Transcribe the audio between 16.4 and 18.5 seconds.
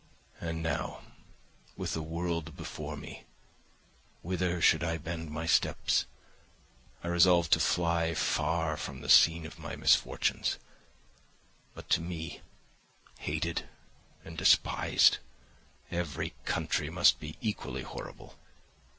country must be equally horrible.